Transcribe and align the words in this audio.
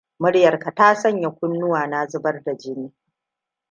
Muryarka 0.19 0.71
ta 0.71 0.95
sanya 0.95 1.29
kunnuwa 1.29 1.87
na 1.87 2.07
zubar 2.07 2.43
da 2.43 2.53
jini! 2.55 2.93